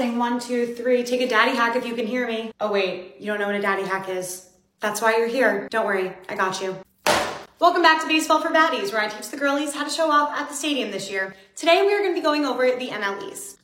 [0.00, 2.52] Saying one, two, three, take a daddy hack if you can hear me.
[2.58, 4.48] Oh wait, you don't know what a daddy hack is.
[4.80, 5.68] That's why you're here.
[5.68, 6.74] Don't worry, I got you.
[7.58, 10.30] Welcome back to Baseball for Baddies, where I teach the girlies how to show off
[10.30, 11.36] at the stadium this year.
[11.54, 13.59] Today we are going to be going over the NL East.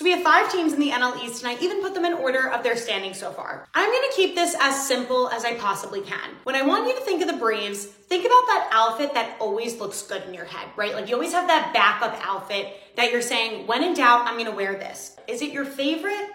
[0.00, 2.14] So we have five teams in the NL East, and I even put them in
[2.14, 3.68] order of their standing so far.
[3.74, 6.30] I'm gonna keep this as simple as I possibly can.
[6.44, 9.78] When I want you to think of the Braves, think about that outfit that always
[9.78, 10.94] looks good in your head, right?
[10.94, 14.56] Like you always have that backup outfit that you're saying, when in doubt, I'm gonna
[14.56, 15.18] wear this.
[15.28, 16.30] Is it your favorite?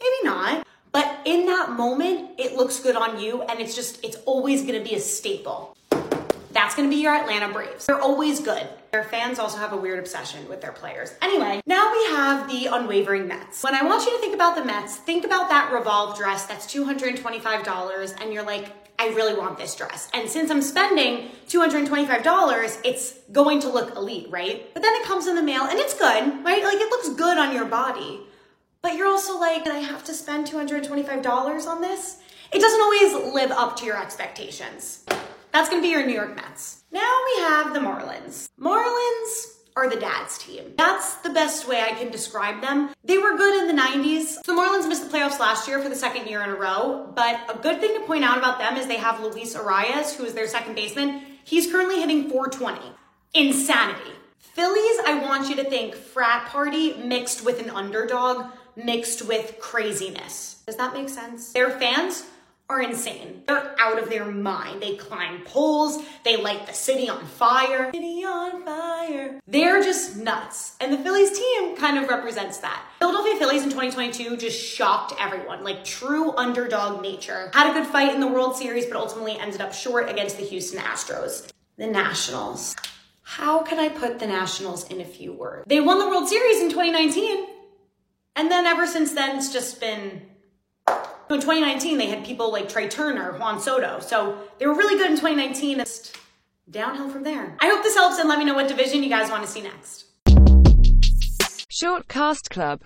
[0.00, 0.64] Maybe not.
[0.92, 4.84] But in that moment, it looks good on you, and it's just, it's always gonna
[4.84, 5.76] be a staple.
[6.52, 7.86] That's going to be your Atlanta Braves.
[7.86, 8.68] They're always good.
[8.92, 11.14] Their fans also have a weird obsession with their players.
[11.22, 11.62] Anyway,
[12.12, 13.64] have the unwavering Mets.
[13.64, 16.66] When I want you to think about the Mets, think about that Revolve dress that's
[16.66, 18.66] $225 and you're like,
[18.98, 20.10] I really want this dress.
[20.12, 24.72] And since I'm spending $225, it's going to look elite, right?
[24.74, 26.62] But then it comes in the mail and it's good, right?
[26.62, 28.20] Like it looks good on your body.
[28.82, 32.18] But you're also like, I have to spend $225 on this?
[32.52, 35.04] It doesn't always live up to your expectations.
[35.52, 36.84] That's to be your New York Mets.
[36.92, 38.48] Now we have the Marlins.
[38.60, 39.51] Marlins
[39.82, 40.74] are the dad's team.
[40.76, 42.90] That's the best way I can describe them.
[43.02, 44.42] They were good in the 90s.
[44.44, 47.40] The Marlins missed the playoffs last year for the second year in a row, but
[47.52, 50.34] a good thing to point out about them is they have Luis Arraez, who is
[50.34, 51.22] their second baseman.
[51.44, 52.80] He's currently hitting 420.
[53.34, 54.12] Insanity.
[54.38, 60.62] Phillies, I want you to think frat party mixed with an underdog, mixed with craziness.
[60.66, 61.52] Does that make sense?
[61.52, 62.24] Their fans
[62.68, 63.42] are insane.
[63.46, 64.82] They're out of their mind.
[64.82, 67.90] They climb poles, they light the city on fire.
[67.92, 69.31] City on fire.
[69.52, 70.76] They're just nuts.
[70.80, 72.86] And the Phillies team kind of represents that.
[72.98, 77.50] Philadelphia Phillies in 2022 just shocked everyone, like true underdog nature.
[77.52, 80.42] Had a good fight in the World Series, but ultimately ended up short against the
[80.42, 81.52] Houston Astros.
[81.76, 82.74] The Nationals.
[83.20, 85.64] How can I put the Nationals in a few words?
[85.66, 87.46] They won the World Series in 2019.
[88.36, 90.22] And then ever since then, it's just been
[90.88, 94.00] in 2019, they had people like Trea Turner, Juan Soto.
[94.00, 95.80] So they were really good in 2019.
[95.80, 96.12] It's
[96.70, 97.56] downhill from there.
[97.60, 99.62] I hope this helps and let me know what division you guys want to see
[99.62, 100.06] next.
[101.68, 102.80] Short Cast Club